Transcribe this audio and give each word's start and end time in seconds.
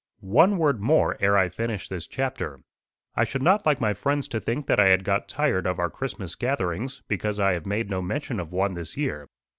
One 0.33 0.57
word 0.57 0.81
more 0.81 1.15
ere 1.19 1.37
I 1.37 1.47
finish 1.47 1.87
this 1.87 2.07
chapter. 2.07 2.61
I 3.15 3.23
should 3.23 3.43
not 3.43 3.67
like 3.67 3.79
my 3.79 3.93
friends 3.93 4.27
to 4.29 4.39
think 4.39 4.65
that 4.65 4.79
I 4.79 4.87
had 4.87 5.03
got 5.03 5.29
tired 5.29 5.67
of 5.67 5.77
our 5.77 5.91
Christmas 5.91 6.33
gatherings, 6.33 7.03
because 7.07 7.39
I 7.39 7.51
have 7.53 7.67
made 7.67 7.91
no 7.91 8.01
mention 8.01 8.39
of 8.39 8.51
one 8.51 8.73
this 8.73 8.97
year. 8.97 9.27